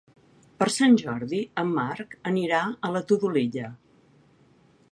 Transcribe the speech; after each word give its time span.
Per 0.61 0.67
Sant 0.75 0.95
Jordi 1.01 1.41
en 1.63 1.69
Marc 1.75 2.15
anirà 2.31 2.63
a 2.89 2.93
la 2.95 3.03
Todolella. 3.13 3.69